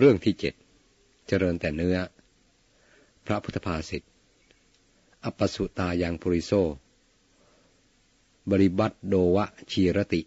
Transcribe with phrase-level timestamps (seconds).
[0.00, 0.54] เรื่องที่เจ็ด
[1.28, 1.96] เจริญแต่เนื้อ
[3.26, 4.02] พระพุทธภาษิต
[5.24, 6.52] อปสุตายังปุริโซ
[8.50, 10.22] บริบัตโดวะชีรติ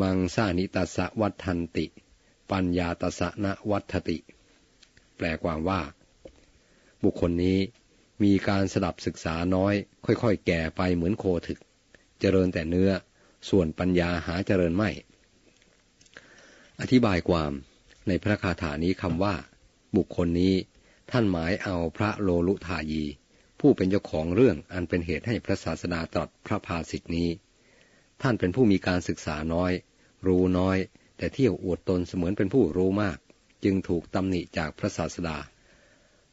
[0.00, 1.86] มังสานิตัสวัฏทันติ
[2.50, 4.18] ปัญญาตัสนะวัฏติ
[5.16, 5.80] แปลความว่า
[7.02, 7.58] บุคคลนี้
[8.22, 9.74] มีการสดับศึกษาน้อย
[10.04, 11.58] ค่อยๆ แก่ไปเหมือนโคถึก
[12.20, 12.90] เจริญแต่เนื้อ
[13.48, 14.90] ส่วนปัญญาหาเจริญไม่
[16.80, 17.52] อธิบายความ
[18.08, 19.34] ในพระคาถานี้คำว่า
[19.96, 20.54] บุคคลนี้
[21.10, 23.04] ท่านหมายเอาพระโลลุทายี
[23.60, 27.28] ผู้เป็นเจ้าของเรื่องอันเป็นเหตุให้พระศาสดาตรัสพระภาสิทธินี้
[28.22, 29.72] ท่านเป็นผู้มีการศึกษาน้อย
[30.26, 30.78] รู้น้อย
[31.16, 33.18] แต่เที่ยวอวดตนเสมือนเป็นผู้รู้มาก
[33.64, 35.38] จึงถูกตำหนิจากพระศาสดา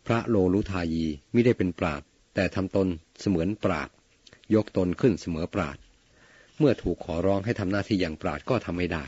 [0.08, 2.02] พระโลลุทายีไม่ได้เป็นปราด
[2.36, 2.88] แต่ทำตน
[3.20, 3.90] เสมือนปราด
[4.56, 5.78] ยกตนขึ้นเสมอปราด
[6.58, 9.06] เมื่อถูกขอร้องให้ทำหน้าที่อย่างปราดก็ทำไม่ได้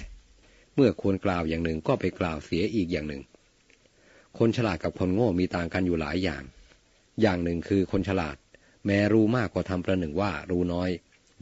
[0.75, 3.23] เมื่อควรกล่าวอย่างหนึ่งก็ไปกล่าวเสียอีกอย่างหนึ่ง
[4.37, 6.43] คนฉลาดกับคนโง่มีต่างกันอยู่หลายอย่าง
[7.21, 8.35] อย่างหนึ่งคือคนฉลาด
[8.85, 10.89] แม้รู้มากกว่าทำประหนึ่งว่า รู้น้อย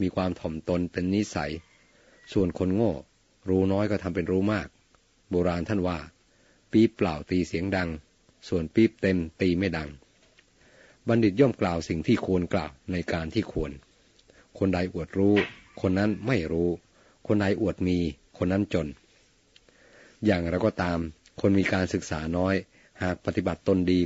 [0.00, 1.52] มีความถ่อมตนเป็นนิสัย
[2.32, 2.92] ส่วนคนโง่
[3.48, 4.68] รู้น้อยก็ทำเป็นรู้มาก
[5.30, 5.98] โบราณท่านว่า
[6.70, 7.88] ปี๊บเปล่าตีเสียงดัง
[8.48, 9.88] ส่วนปี๊บเต็มตีไม่ดัง
[11.08, 13.70] บัณฑิตย่อมกล่าวสิ่งที่ควรกล่าวในการที่ควร
[14.58, 15.34] คนใดอวดรู้
[15.80, 16.70] คนนั้นไม่รู้
[17.26, 17.98] คนใดอวดมี
[18.38, 18.86] คนนั้นจน
[20.26, 20.98] อย่างไรก็ตาม
[21.40, 22.54] คนมีการศึกษาน้อย
[23.02, 24.00] หากปฏิบัติตนดี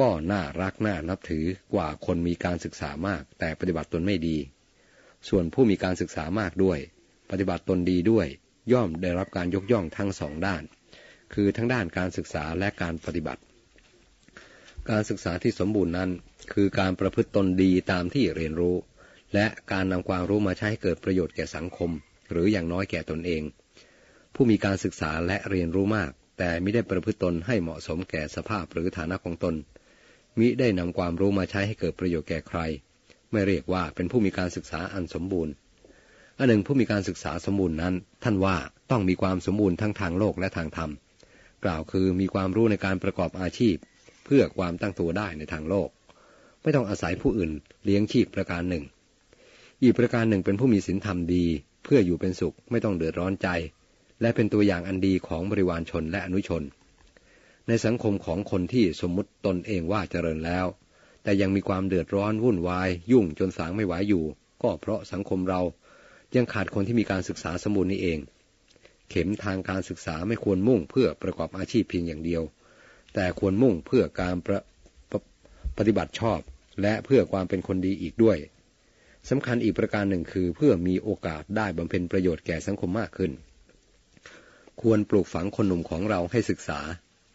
[0.00, 4.36] ก็น่ารักน่านับถือกว่าคนมีการศึกษามาก แต่ปฏิบัติตนไม่ดี
[5.28, 6.78] ส่วนผู้มีการศึกษามากด้วย
[7.30, 8.26] ปฏิบัติตนดีด้วย
[8.72, 10.62] ย่อมได้รับการยกย่องทั้งสองด้าน
[11.34, 13.42] คือทั้งด้านการศึกษาและการปฏิบัติ
[14.90, 16.10] การศึกษาที่สมบูรณ์นั้น
[16.52, 18.76] คือการประพฤติตนดีตามที่เรียนรู้
[19.34, 21.90] และการนำความรู้มาใช้ให้เกิดประโยชน์แก่สังคม
[22.30, 23.42] หรืออย่างน้อยแก่ตนเอง
[24.38, 29.54] ผู้มีการศึกษาและเรียนรู้มาก แต่ไม่ได้ประพฤติตนให้เหมาะสมแก่สภาพหรือฐานะของตน
[30.38, 32.58] มิได้นำความรู้มาใช้ให้เกิดประโยชน์แก่ใคร
[33.30, 35.52] ไม่เรียกว่าเป็นผู้มีการศึกษาอันสมบูรณ์
[36.38, 38.56] อันหนึ่งผู้มีการศึกษาสมบูรณ์นั้น ท่านว่า
[38.90, 40.90] ต้องมีความสมบูรณ์ทั้งทางโลกและทางธรรม
[41.64, 43.76] กล่าวคือมีความรู้ในการประกอบอาชีพ
[44.24, 45.88] เพื่อความตั้งตัวได้ในทางโลก
[46.62, 47.52] ไม่ต้องอาศัยผู้อื่น
[47.84, 48.84] เลี้ยงชีพประการหนึ่ง
[49.82, 51.44] อีกประการหนึ่งเป็นผู้มีศีลธรรมดี
[51.84, 53.48] เพื่ออยู่เป็นสุขไม่ต้องเดือดร้อนใจ
[54.20, 56.62] และเป็นตัวอย่างอันดีของบริวารชนและอนุชน
[57.68, 60.66] ในสังคมของคนที่สมมุติตนเองว่าเจริญแล้ว
[61.22, 64.24] แต่ยังมีความเดือดร้อนวุ่นวาย ยุ่งจนสางไม่ไหวอยู่
[64.62, 65.62] ก็เพราะสังคมเรา
[66.34, 68.18] ยังขาดคนที่มีการศึกษาสมบูรณ์นี้เอง
[69.10, 72.42] เข็มทางการศึกษาไม่ควรมุ่งเพื่อประกอบอาชีพเพียงอย่างเดียว
[73.14, 74.60] แต่ควรมุ่งเพื่อการประ
[75.78, 76.40] ปฏิบัติชอบ
[76.82, 78.38] และเพื่อความเป็นคนดีอีกด้วย
[79.28, 83.32] สำคัญอีกประการหนึ่งคือเพื่อมีโอกาสได้บำเพ็ญประโยชน์แก่สังคมมากขึ้น
[84.82, 86.80] ควรปลูกฝังคนหนุ่มของเราให้ศึกษา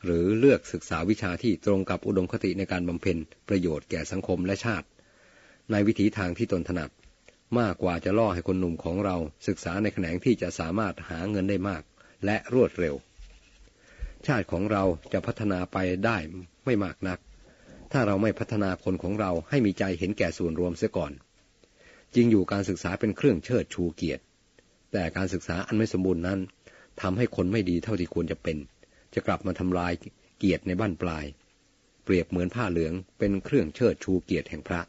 [0.05, 3.17] หรือเลือกศึกษาวิชาที่ตรงกับอุดมคติในการบำเพ็ญ
[3.49, 4.87] ประโยชน์แก่สังคมและชาติ
[5.71, 6.91] ในวิถีทางที่ตนถนัด
[7.59, 9.15] มากกว่าจะล่อให้คนหนุ่มของเรา
[9.47, 11.83] ศึกษาในแขนงที่จะสามารถหาเงินได้มาก
[12.25, 12.95] และรวดเร็ว
[14.27, 16.17] ชาติของเราจะพัฒนาไปได้
[16.65, 17.19] ไม่มากนัก
[17.91, 21.11] ถ้าเราไม่พัฒนาคนของเราให้มีใจเห็นแก่ส่วนรวมเสียก่อน
[22.15, 24.23] จริงอยู่การศึกษาเป็นเครื่องเชิดชูเกียรติ
[24.91, 26.39] แต่การศึกษาอันไม่สมบูรณ์นั้น
[27.01, 28.57] ทำให้คนไม่ดีเท่าที่ควรจะเป็น
[29.13, 29.93] จะกลับมาทำลาย
[30.37, 31.25] เกียรติในบ้านปลาย
[32.03, 34.81] เปรียบเหมือนผ้าเหลืองเป็นเครื่องเชิดชูเกียรติแห่งพระ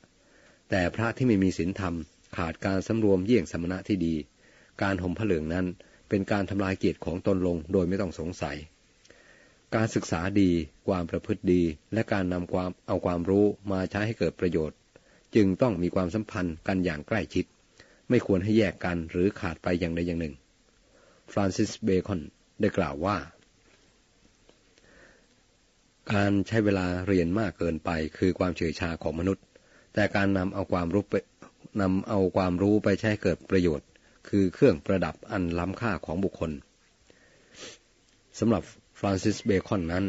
[0.70, 1.94] แต่พระที่ไม่มีศีลธรรม
[2.36, 4.14] ขาดการสำรวมเยี่ยงสมณะที่ดี
[4.82, 5.66] การห่มผ้าเหลืองนั้น
[6.08, 8.56] เป็นการทำลายเกียรติของตนลงโดยไม่ต้องสงสัย
[9.74, 10.50] การศึกษาดี
[10.88, 11.62] ความประพฤติดี
[11.92, 14.78] และการนำความเอาความรู้มาใช้ให้เกิดประโยชน์
[15.34, 17.44] จึงต้องมีความสัมพันธ์กันอย่างใกล้ชิด
[18.08, 20.34] ไม่ควรให้แยกกันหรือขาดไปอย่างใดอย่างหนึ่ง
[21.32, 22.20] ฟรานซิสเบคอน
[22.60, 23.16] ได้กล่าวว่า
[26.12, 29.44] การใช้เวลาเรียนมากเกินไปคือความเฉยชาของมนุษย์
[29.94, 31.14] แต่การนำเอาความรู้ไป
[31.80, 33.88] นำเอาความรู้ไปใช้เกิดประโยชน์
[34.28, 36.50] คือเครื่องประดับอันล้ำค่าของบุคคล
[38.38, 38.62] สำหรับ
[38.98, 40.04] ฟรานซิสเบคอนนั้น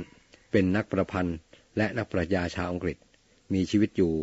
[0.51, 1.37] เป็นนักประพันธ์
[1.77, 2.97] และนักปรัชญาชาวอังกฤษ
[3.53, 4.13] มีชีวิตอยู่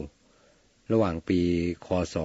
[0.93, 1.41] ระหว่างปี
[1.87, 2.17] คศ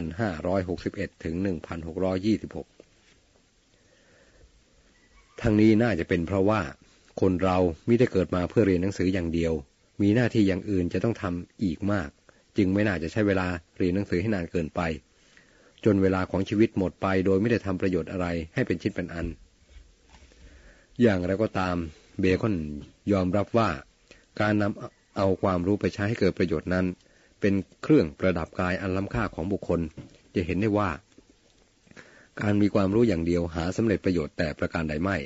[0.00, 2.79] 1561 ถึง 1626
[5.42, 6.60] ทั้งนี้น่าจะเป็นเพราะว่า
[7.20, 9.52] คนเราไม่ได้เกิดมาเพื่อเรียนหนังสืออย่างเดียว
[10.02, 12.08] มีหน้าที่อย่างอื่นจะต้องทำอีกมาก
[12.56, 13.46] จึงไม่น่าจะใช้เวลา
[13.78, 14.80] เรียนหนังสือให้นานเกินไป
[15.84, 19.26] จนเวลาของชีวิตหมดไป โดยไม่ได้ทำประโยชน์อะไรให้เป็นชิ้นเป็นอัน
[21.02, 21.76] อย่างไรก็ตาม
[22.20, 22.56] เบคอน
[23.12, 23.68] ยอมรับว่า
[24.40, 26.86] การนำเอาความรู้ไปใช้ให้เกิดประโยชน์นั้น
[27.40, 29.80] เป็นเครื่องประดับกายอันล้ำค่าของบุคคล
[30.34, 30.90] จะเห็นได้ว่า
[32.40, 35.16] การมีความรู้อย่างเดียวหาสำเร็จประโยชน์แต่ประการใดไม่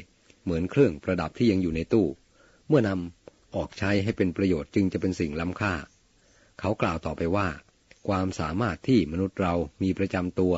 [0.45, 2.07] เหมือนเครื่องประดับที่ยังอยู่ในตู้
[2.69, 5.75] เมื่อนำออกใช้ให้เป็นประโยชน์จึงจะเป็นสิ่งล้ำค่า
[6.61, 7.49] เขากล่าวต่อไปว่า
[8.09, 10.55] ความสามารถที่มนุษย์เรามีประจำตัว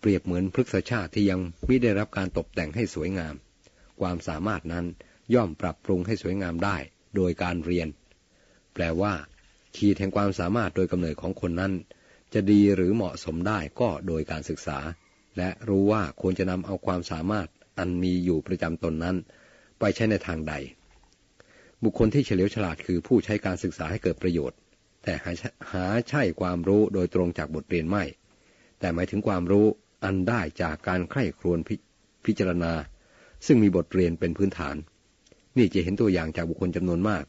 [0.00, 3.34] เปรียบเหมือนพฤกษชาติที่ยังไม่ได้รับการตกแต่งให้สวยงาม
[4.00, 4.86] ความสามารถนั้น
[5.34, 6.76] ย่อมปรับปรุงให้สวยงามได้
[7.16, 7.88] โดยการเรียน
[8.74, 9.14] แปลว่า
[9.76, 11.72] ขีดแห่งความสามารถโดยกำเนิดของคนนั้น
[12.34, 14.78] จะดีหรือเหมาะสมได้ก็โดยการศึกษา
[15.38, 17.48] และรู้ว่าควรจะนำเอาความสามารถ
[17.78, 19.16] อันมีอยู่ประจำตนนั้น
[19.78, 20.54] ไปใช้ในทางใด
[21.82, 24.58] บุคคลที่เฉลียวฉลาดคือผู้ใช้การศึกษาให้เกิดประโยชน์
[25.04, 25.14] แต่
[25.72, 28.04] หาใช่ความรู้โดยตรงจากบทเรียนไม่
[28.78, 29.66] แต่หมายถึงความรู้
[30.04, 31.70] อันได้จากการใคร่ครวญพ
[32.24, 32.72] พิจารณา
[33.46, 34.76] ซึ่งมีบทเรียนเป็นพื้นฐาน
[35.56, 37.24] นี่จะเห็นตัวอย่างจากบุคคลจำนวนมาก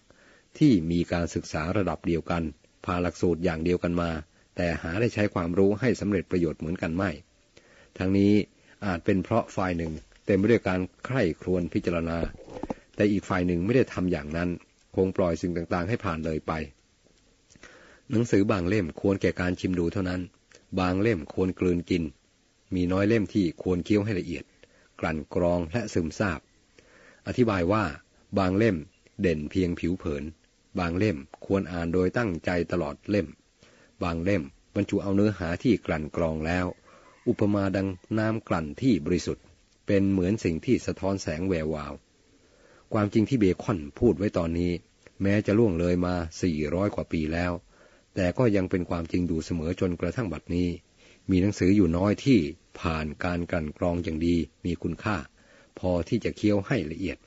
[0.58, 2.44] ที่มีการศึกษาระดับเดียวกัน
[2.86, 4.10] พาหลักสูตรอย่างเดียวกันมา
[4.56, 7.12] แต่หาได้ใช้ความรู้ให้สำเร็จประโยชน์เหมือนกันไม่
[8.00, 8.34] ทั้งนี้
[8.86, 9.92] อาจเป็นเพราะฝ่ายหนึ่ง
[10.26, 12.18] เต็มไปด้วยการใคร่ครวญพิจารณา
[12.96, 14.50] แต่อีกฝ่ายหนึ่งไม่ได้ทำอย่างนั้น
[14.96, 16.52] คงปล่อยสิ่งต่างๆ ให้ผ่านเลยไป
[18.10, 20.22] หนังสือบางเล่มควรแก่การชิมดูเท่านั้น
[20.80, 22.04] บางเล่มควรกลืนกิน
[22.76, 24.44] มีน้อยเล่มที่ควรเคี้ยวให้ละเอียด
[25.00, 26.40] กลั่นกรองและซึมซาบ
[27.28, 27.84] อธิบายว่า
[28.38, 28.78] บางเล่ม
[29.22, 30.24] เด่นเพียงผิวเผิน
[30.80, 33.28] บางเล่มควรอ่านโดยตั้งใจตลอดเล่ม
[34.04, 34.44] บางเล่ม
[34.76, 36.66] บรรจุเอาเนื้อหาที่กลั่นกรองแล้ว
[37.28, 37.88] อุปมาดัง
[38.18, 39.46] น้ำกลั่นที่บริสุทธิ์
[39.88, 41.94] เป็นเหมือนสิ่งที่สะท้อนแสงแวววาว
[42.94, 44.72] ความจริงที่เบคอนพูดไว้ตอนนี้
[45.22, 47.52] แม้จะล่วงเลยมาสี่ร้อยกว่าปีแล้ว
[48.16, 50.70] แต่ก็ยังเป็นความจริงดูเสมอจนกระทั่งบัดนี้
[51.30, 52.40] มีหนังสืออยู่น้อยที่
[52.80, 54.36] ผ่านการกลั่นกรองอย่างดี
[54.66, 55.18] มีคุณค่า
[55.80, 57.18] พอที่จะเคี้ยวให้ละเอียด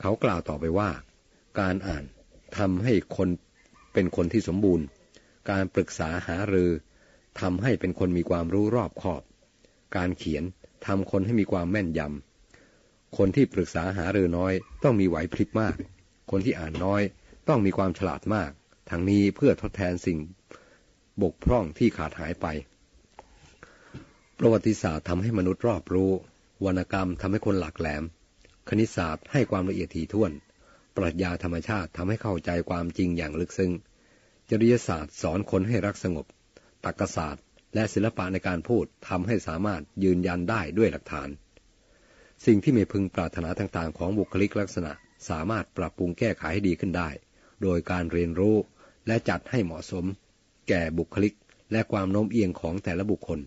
[0.00, 0.90] เขากล่าวต่อไปว่า
[1.60, 2.04] การอ่าน
[2.56, 3.28] ทำให้คน
[3.92, 4.86] เป็นคนที่สมบูรณ์
[5.50, 6.70] การปรึกษาหารือ
[7.40, 9.22] ทำให้เป็นคนมีความรู้รอบขอบ
[9.96, 10.44] การเขียน
[10.86, 14.52] ทำคนให้มีความแม่นยำ คนที่ปรึกษาหาเรือน้อย
[14.82, 15.76] ต้องมีไหวพริบมาก
[16.30, 17.02] คนที่อ่านน้อย
[17.48, 18.50] ต้องมีความฉลาดมาก
[18.90, 20.18] ทั้งนี้เพื่อทดแทนสิ่ง
[21.22, 22.46] บกพร่องที่ขาดหายไป
[24.38, 26.12] ประวัติศาสตร์ทำให้มนุษย์รอบรู้
[26.64, 28.04] วรรณกรรมทำให้คนหลักแหลม
[28.68, 30.32] คณิตศาสตร์ให้ความละเอียดถี่ถ้วน
[30.96, 33.72] ปรัชญาธรรมชาติทำให้เข้าใจความจริงอย่างลึกซึ้ง
[34.50, 36.26] จริยศาสตร์สอนคนให้รักสงบ
[36.86, 37.42] ตรรกศาสตร์
[37.74, 41.28] และศิลปะในการพูดทำให้สามารถยืนยันได้ด้วยหลักฐาน
[42.46, 44.92] สิ่งที่ไม่พึงปรารถนาต่างๆ ของบุคลิกลักษณะ
[45.28, 47.08] สามารถปรับปรุงแก้ไขให้ดีขึ้นได้
[47.62, 48.56] โดยการเรียนรู้
[49.06, 50.04] และจัดให้เหมาะสม
[50.68, 51.34] แก่บุคลิก
[51.72, 53.40] และความโน้มเอียงของแต่ละบุคคล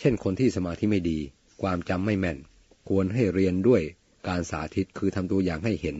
[0.00, 1.18] เช่นคนที่สมาธิไม่ดี
[1.62, 2.38] ความจำไม่แม่น
[2.88, 3.82] ควรให้เรียนด้วย
[4.28, 5.96] การสาธิตคือทำตัวอย่างให้เห็น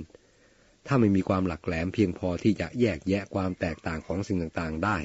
[0.86, 4.96] ถ้าไม่มีความหลักแหลมเพียงพอที่จะแยกแยะความแตกต่างของสิ่งต่างๆได้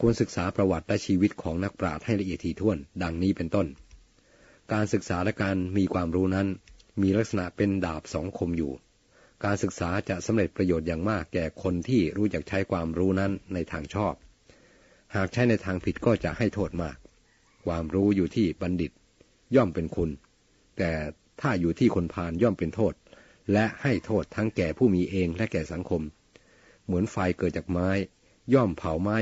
[0.00, 3.66] ควรศึกษาประวัติและชีวิตของนักปราชญ์ให้ละเอียดถี่ถ้วน ดังนี้เป็นต้น
[4.72, 6.48] การศึกษาและการมีความรู้นั้น
[7.02, 8.72] มีลักษณะเป็นดาบสองคมอยู่
[9.44, 14.14] การศึกษาจะสำเร็จประโยชน์อย่างมากแก่คนที่รู้จักใช้ความรู้นั้นในทางชอบ
[15.14, 16.96] หากใช้ในทางผิดก็จะให้โทษมาก
[17.66, 18.92] ความรู้อยู่ที่บัณฑิต
[19.56, 20.10] ย่อมเป็นคุณ
[20.78, 20.92] แต่
[21.40, 22.94] ถ้าอยู่ที่คนพาลย่อมเป็นโทษ
[23.52, 26.02] และให้โทษทั้งแก่ผู้มีเองและแก่สังคม
[26.84, 27.88] เหมือนไฟเกิดจากไม้
[28.54, 29.16] ย่อมเผาไม้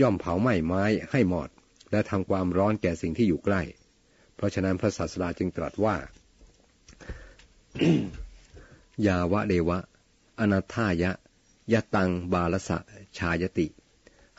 [0.00, 1.48] ย่อมเผาไหม้ไม้ให้หมด
[1.90, 3.62] และทำความร้อนแก่สิ่งที่อยู่ใกล้
[4.34, 5.96] เพราะฉะนั้นพระศาสดาจึงตรัสว่า
[9.06, 9.78] ยาวะเดวะ
[10.40, 11.12] อนาธายะ
[11.72, 12.78] ยะตังบาลสะ
[13.18, 13.66] ชายติ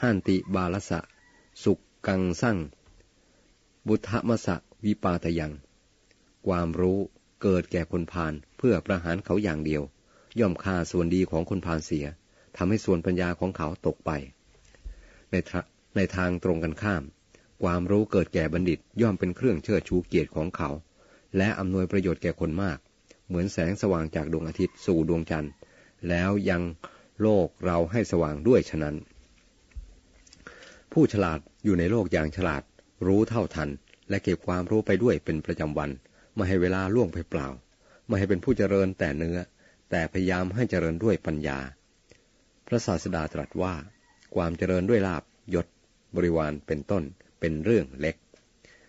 [0.02, 1.00] หันติบาลสะ
[1.64, 2.58] สุกกังสั่ง
[3.88, 4.56] บุทธมสะ
[4.86, 5.54] วิปาตยัง
[6.48, 7.00] ความรู้
[7.42, 9.84] เกิดแก่คนพาลเพื่อประหารเขาอย่างเดียว
[10.40, 12.06] ย่อมฆ่าส่วนดีของคนพาลเสีย
[12.58, 14.12] ทำให้ส่วนปัญญาของเขาตกไป
[15.38, 15.44] ใน
[15.96, 17.04] ในทางตรงกันข้าม
[17.64, 20.70] ความรู้เกิดแก่บัณฑิตย่อมเป็นเครื่องเชิดชูเกียรติของเขา
[21.38, 22.78] และอำนวยประโยชน์แก่คนมาก
[23.28, 25.52] เหมือนแสงสว่างจากดวงอาทิตย์สู่ดวงจันทร์
[26.10, 26.62] แล้วยัง
[27.22, 28.96] โลกเราให้สว่างด้วยฉะนั้น
[30.94, 32.64] ผู้ฉลาดอยู่ในโลกอย่างฉลาด
[33.08, 33.70] รู้เท่าทัน
[34.10, 35.90] และเก็บความรู้ไปด้วยเป็นประจำวัน
[36.36, 37.48] ไม่ให้เวลาล่วงไปเปล่า
[38.08, 39.38] ไม่ให้เป็นผู้เจริญแต่เนื้อ
[39.90, 41.60] แต่พยายามให้เจริญด้วยปัญญา
[42.68, 43.76] พระศาสดาตรัสว่า
[44.36, 45.68] ความเจริญด้วยลาบยศ
[46.16, 47.04] บริวารเป็นต้น
[47.40, 48.16] เป็นเรื่องเล็ก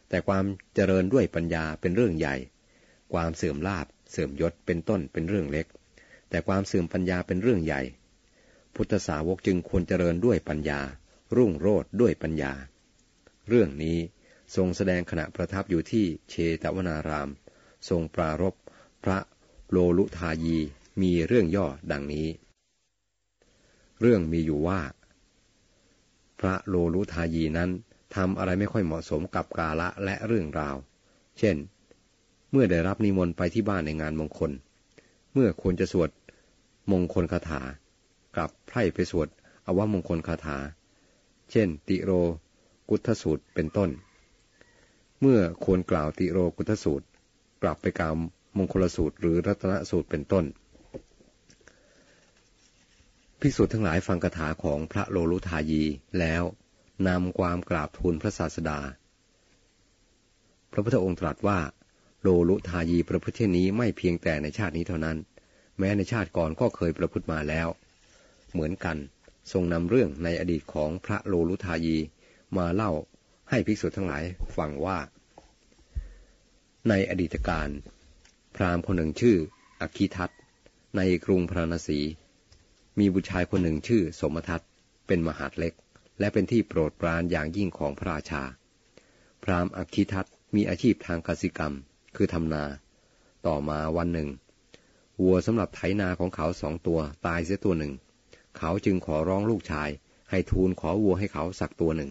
[0.09, 2.37] แต่ความเจริญด้วยปัญญาเป็นเรื่องใหญ่
[3.13, 5.67] ความเสื่อมลาบเสื่อมยศเป็นต้นเป็นเรื่องเล็ก
[6.31, 7.81] แต่ความเสื่อมปัญญาเป็นเรื่องใหญ่
[8.75, 10.81] พุทธสาวกจึงควรเจริญด้วยปัญญา
[11.37, 12.53] รุ่งโรดด้วยปัญญา
[13.49, 13.99] เรื่องนี้
[14.57, 17.29] ทรงแสดงขณะประทับอยู่ที่เชตวนาราม
[17.89, 18.55] ทรงปรารบ
[19.05, 19.19] พระ
[19.71, 20.59] โลลุทายี
[21.01, 22.29] มีเรื่องย่อดังนี้
[24.01, 24.81] เรื่องมีอยู่ว่า
[26.41, 27.71] พระโลลุทายีนั้น
[28.15, 30.77] ทำอะไรไม่ค่อยเหมาะสมกับกาละและเรื่องราว
[31.39, 31.57] เช่น
[32.51, 34.51] เมื่อได้รับนิมนต์ไปที่บ้านในงานมงคล
[35.33, 36.11] เมื่อควรจะสวด
[36.93, 37.61] มงคลคาถา
[38.37, 39.29] กลับไพร่ไปสวด
[39.67, 40.59] อวมงคลคาถา
[41.51, 42.11] เช่น ติโร
[42.89, 43.91] กุทธสูตรเป็นต้น
[45.21, 47.07] เมื่อควรกล่าวติโรกุทธสูตร
[47.63, 48.15] กลับไปกล่าว
[48.57, 50.45] มงคลสูตรหรือรัตนสูตรเป็นต้น
[53.43, 55.83] ภิกษุทั้งหลายฟังคาถาของพระโลลุทายี
[56.21, 56.43] แล้ว
[57.09, 58.81] นำความกราบทูลพระศาสดา
[60.73, 61.59] พระพุทธองค์ตรัสว่า
[62.23, 65.17] โลลุทายีประพฤติเช่นนี้ไม่เพียงแต่ในชาตินี้เท่านั้น
[65.79, 67.69] แม้ในชาติก่อนก็เคยประพฤติมาแล้ว
[68.53, 68.97] เหมือนกัน
[69.53, 71.97] ทรงนำเรื่องในอดีตของพระโลลุทายี
[72.57, 72.93] มาเล่า
[73.51, 74.25] ให้ภิกษุทั้งหลาย
[74.57, 74.99] ฟังว่า
[76.89, 77.69] ในอดีตการ
[78.55, 79.37] พราหมณ์คนหนึ่งชื่อ
[79.81, 80.31] อคิทัต
[80.97, 82.01] ในกรุงพราณสี
[82.99, 84.61] มีบุตรชายคนหนึ่งชื่อสมทัต
[85.07, 85.75] เป็นมหาดเล็ก
[86.19, 88.43] และเป็นที่โปรดปรานอย่างยิ่งของพระราชา
[89.43, 91.75] พราหมณ์อคิทัตมีอาชีพทางกสิกรรม
[92.17, 92.65] คือทำนา
[93.47, 94.29] ต่อมาวันหนึ่ง
[95.23, 97.93] วัวสำหรับไถนาของเขาสองตัวตายเสียตัวหนึ่ง
[98.59, 99.89] เขาจึงขอร้องลูกชาย
[100.31, 102.11] ให้ทูลขอวัวให้เขาสักตัวหนึ่ง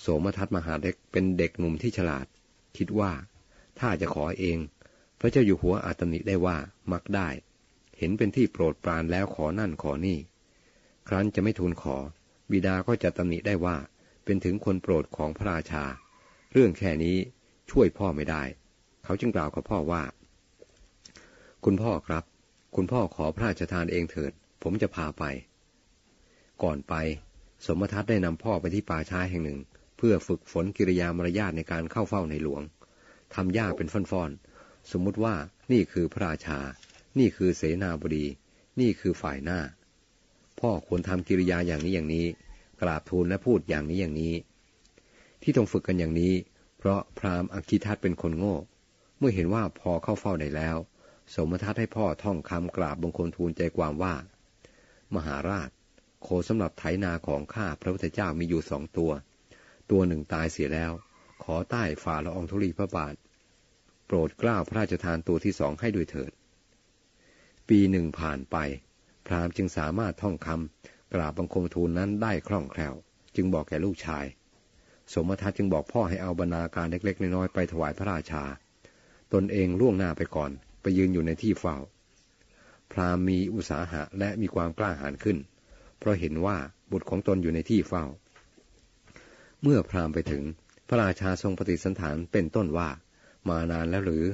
[0.00, 2.26] โสมทัตมหาเล็กเป็นเด็กหนุ่มที่ฉลาด
[2.76, 3.12] คิดว่า
[3.78, 4.58] ถ้าจะขอเอง
[5.20, 6.56] พระเจ้าอยู่หัวอาตมิได้ว่า
[6.92, 7.28] มักได้
[8.04, 10.18] เห็นเป็นที่โปรดปรานแล้วขอนั่นขอนี่
[11.08, 11.96] ครั้นจะไม่ทูลขอ
[12.50, 13.76] บิดาก็จะตำหนิได้ว่า
[14.24, 15.84] เป็นถึงคนโปรดของพระราชา
[16.52, 17.16] เรื่องแค่นี้
[17.70, 18.42] ช่วยพ่อไม่ได้
[19.04, 20.02] เขาจึงกล่าวกับพ่อว่า
[21.64, 22.24] คุณพ่อครับ
[22.76, 24.32] คุณพ่อขอพระราชทานเองเถิด
[24.62, 25.24] ผมจะพาไป
[26.62, 26.94] ก่อนไป
[27.66, 29.58] สมทัตได้นำพ่อไปที่ป่าช้าแห่งหนึ่ง
[29.96, 32.62] เพื่อฝึกฝนกิริยามารยาทในการเข้าเฝ้าในหลวง
[33.34, 35.34] ทำยากเป็นฟ่อนๆสมมุติว่า
[35.72, 36.58] นี่คือพระราชา
[37.18, 38.26] นี่คือเสนาบดี
[38.80, 39.60] นี่คือฝ่ายหน้า
[40.60, 42.26] พ่อควรทำกิริยาอย่างนี้อย่างนี้
[42.80, 44.34] กราบทูลและพูดอย่างนี้อย่างนี้
[45.42, 46.34] ที่ต้องฝึกกันอย่างนี้
[46.78, 48.56] เพราะพราหมณ์อคิทัตเป็นคนโง่
[49.18, 50.76] เมื่อเห็นว่าพอเข้าเฝ้าได้แล้ว
[51.34, 54.14] สมทัตให้พ่อท่องคำกราบบังคลทูลใจความว่า
[55.14, 55.70] มหาราช
[56.22, 59.12] โคสำหรับไถนาของข้าพระพุทธเจ้ามีอยู่สองตัว
[59.90, 60.92] ตัวหนึ่งตายเสียแล้ว
[61.42, 63.14] ขอใต้ฝ่าละอองธุลีพระบาท
[64.06, 66.32] โปรดกล้าวพระราชทานตัวที่สองให้ด้วยเถิด
[67.76, 68.56] ปีหนึ่งผ่านไป
[69.26, 72.94] พราหมณ์จึงสามารถท่องคำกราบบังคมทูลนั้นได้คล่องแคล่ว
[73.36, 74.24] จึงบอกแก่ลูกชาย
[75.12, 78.44] สมทัตจึงบอกพ่อให้เอาบรรณาการเล็กๆน้อยๆไปถวายพระราชา
[79.32, 80.50] ตนเองล่วงหน้าไปก่อน
[80.82, 81.76] ไปยืนอยู่ในที่เฝ้า
[82.92, 85.38] พราหมณ์มีอุตสาหะและมีความกล้าหาญขึ้น
[85.98, 86.56] เพราะเห็นว่า
[86.90, 88.04] บุตรของตนอยู่ในที่เฝ้า
[89.62, 90.42] เมื่อพราหมณ์ไปถึง
[90.88, 92.88] พระราชาทรงปฏิสันฐานเป็นต้นว่า
[93.48, 94.24] มานานแล้วหรือ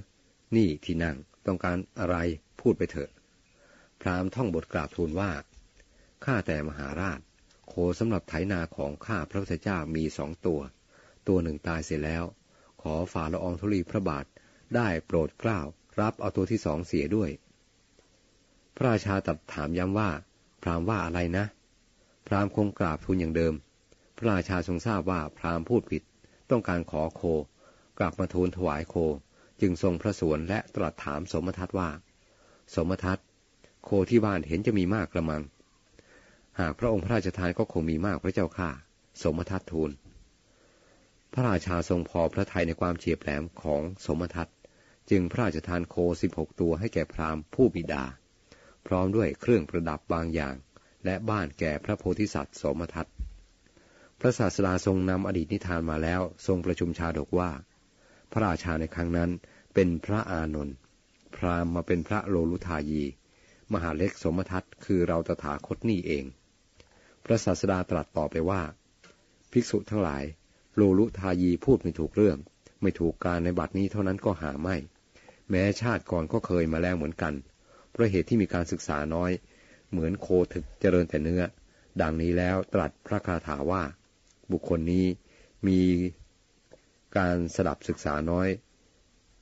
[0.56, 1.16] นี่ที่นั่ง
[1.46, 2.16] ต้องการอะไร
[2.62, 3.10] พูดไปเถอะ
[4.00, 5.32] พราหมณ์ท่องบทกราบทูลว่า
[6.24, 7.20] ข้าแต่มหาราช
[7.68, 10.60] โคสำหรับไถนาของข้าพระพุทธเจ้ามีสองตัว
[11.28, 12.24] ตัวหนึ่งตายเสียแล้ว
[12.82, 14.24] ขอฝ่าละอองธุลีพระบาท
[14.74, 15.66] ได้โปรดกล้าว
[16.00, 17.30] รับเอาตัวที่สองเสียด้วย
[18.76, 20.10] พระราชาตัดถามย้ำว่า
[20.62, 21.44] พราหมณ์ว่าอะไรนะ
[22.26, 23.54] พราหมณ์คงกราบทูลอย่างเดิม
[24.16, 26.02] พระราชาทรงทราบว่าพราหมณ์พูดผิด
[26.50, 27.22] ต้องการขอโค
[27.98, 28.94] กลับมาทูลถวายโค
[29.60, 31.90] จึงทรงพระสวนและตรัสถามสมทัตว่า
[32.74, 33.18] สมทัต
[33.90, 35.42] โคที่บ้านเห็นจะมีมากกระมัง
[36.60, 38.70] หากพระองค์พระราชทานก็คงมีมากพระเจ้าข้า
[39.22, 39.90] สมทัตทูล
[41.32, 44.50] พระราชาทรงพอพระทัยในความเฉียบแหลมของสมทัต
[45.10, 48.04] จึงพระราชทานโคสิบหกตัวให้แก่พราหมณ์ผู้บิดา
[48.86, 50.54] พร้อมด้วยเครื่องประดับบางอย่าง
[51.04, 53.08] และบ้านแก่พระโพธิสัตว์สมทัต
[54.20, 57.50] พระศาสดาทรงนำอดีตนิทานมาแล้วทรงประชุมชาดกว่า
[58.32, 59.30] พระราชาในครั้งนั้น
[59.74, 60.76] เป็นพระอานนท์
[61.36, 63.04] พราหมณ์มาเป็นพระโลลุทายี
[63.72, 66.24] มหาเล็กสมทัตคือเราตถาคตนี่เอง
[67.24, 68.62] พระศาสดาตรัสต่อไปว่า
[69.52, 70.24] ภิกษุทั้งหลาย
[70.74, 72.38] โลลุทายีพูดไม่ถูกเรื่อง
[72.82, 74.76] ไม่ถูกการในบัดนี้เท่านั้นก็หาไม่
[75.50, 77.34] แม้ชาติก่อนก็เคยมาแล้วเหมือนกัน
[77.90, 79.30] เพราะเหตุที่มีการศึกษาน้อย
[79.90, 81.42] เหมือนโคถึกเจริญแต่เนื้อ
[82.00, 83.82] ดังนี้แล้วตรัสพระคาถาว่า
[84.52, 85.06] บุคคลนี้
[85.68, 85.80] มี
[87.16, 88.48] การสดับศึกษาน้อย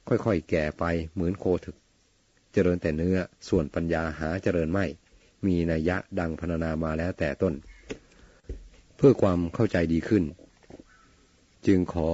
[0.09, 1.76] ค่อยๆแก่ไปเหมือนโคถึก
[2.59, 4.87] เจริญแต่เนื้อ ส่วนปัญญาหาเจริญไม่
[5.47, 7.55] มีนัยยะดังพรรณนามาแล้วแต่ต้น
[8.97, 10.25] เพื่อความเข้าใจดีขึ้น
[11.67, 12.09] จึงขอ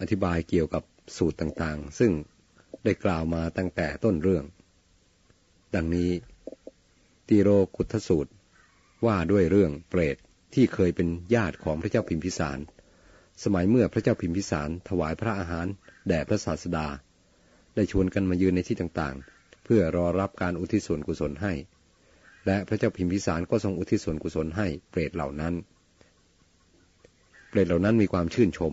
[0.00, 0.82] อธิบายเกี่ยวกับ
[1.16, 2.12] สูตรต่างๆ ซึ่ง
[2.84, 4.44] ได้กล่าวมาตั้งแต่ต้นเรื่อง
[5.74, 6.10] ดังนี้
[7.28, 8.32] ตีโรกุทสูตร
[9.06, 10.16] ว่าด้วยเรื่องเปรต
[10.54, 12.58] ที่เคยเป็นญาติของพระเจ้าพิมพิสาร
[13.44, 15.66] สมัยเมื่อพระเจ้าพิมพิสารถวายพระอาหาร
[16.08, 16.86] แด่พระศาสดา
[17.74, 19.31] ได้ชวนกันมายืนในที่ต่างๆ
[19.64, 21.52] เพื่อรอรับการอุทิศส่วนกุศลให้
[22.46, 25.54] และพระเจ้าพิมพิสารก็ทรงอุทิศส่วนกุศลให้เปรตเหล่านั้น
[27.48, 28.72] เปรตเหล่านั้นมีความชื่นชม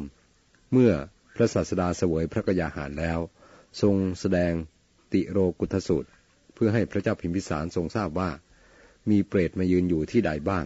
[0.71, 0.91] เมื่อ
[1.35, 3.19] พระศาสดาเสวยพระกยาหารแล้ว
[3.81, 4.53] ทรงแสดง
[5.13, 6.09] ติโรกุทสูตร
[6.53, 8.29] เพื่อให้พระเจ้าพิมพิสารทรงทราบว่า
[9.09, 10.65] มีเปรตมายืนอยู่ที่ใดบ้าง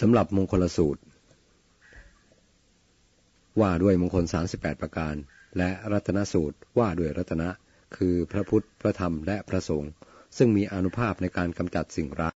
[0.00, 1.02] สำหรับมงคลสูตร
[3.60, 4.24] ว่าด้วยมงคล
[4.54, 5.14] 38 ประการ
[5.58, 7.48] และรัตนสูตรว่าด้วยรัตนะ
[7.96, 9.90] คือพระพุทธ พระธรรม และพระสงฆ์
[10.36, 12.32] ซึ่งมีอนุภาพในการกำจัดสิ่งร้าย